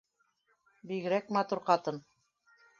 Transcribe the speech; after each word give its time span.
Бигерәк 0.93 1.31
матур 1.39 1.63
ҡатын 1.71 2.03